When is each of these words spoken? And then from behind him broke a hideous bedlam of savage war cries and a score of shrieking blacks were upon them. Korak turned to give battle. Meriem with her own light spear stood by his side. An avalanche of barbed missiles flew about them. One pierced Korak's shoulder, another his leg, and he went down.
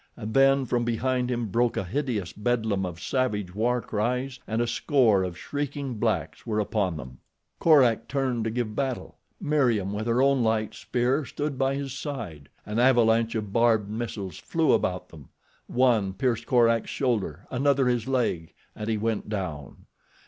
And 0.17 0.33
then 0.33 0.65
from 0.65 0.83
behind 0.83 1.29
him 1.29 1.49
broke 1.49 1.77
a 1.77 1.83
hideous 1.83 2.33
bedlam 2.33 2.87
of 2.87 2.99
savage 2.99 3.53
war 3.53 3.81
cries 3.83 4.39
and 4.47 4.59
a 4.59 4.65
score 4.65 5.21
of 5.21 5.37
shrieking 5.37 5.99
blacks 5.99 6.43
were 6.43 6.59
upon 6.59 6.97
them. 6.97 7.19
Korak 7.59 8.07
turned 8.07 8.45
to 8.45 8.49
give 8.49 8.75
battle. 8.75 9.17
Meriem 9.39 9.93
with 9.93 10.07
her 10.07 10.19
own 10.19 10.41
light 10.41 10.73
spear 10.73 11.23
stood 11.23 11.55
by 11.59 11.75
his 11.75 11.93
side. 11.93 12.49
An 12.65 12.79
avalanche 12.79 13.35
of 13.35 13.53
barbed 13.53 13.91
missiles 13.91 14.39
flew 14.39 14.71
about 14.73 15.09
them. 15.09 15.29
One 15.67 16.13
pierced 16.13 16.47
Korak's 16.47 16.89
shoulder, 16.89 17.45
another 17.51 17.85
his 17.87 18.07
leg, 18.07 18.55
and 18.75 18.89
he 18.89 18.97
went 18.97 19.29
down. 19.29 19.85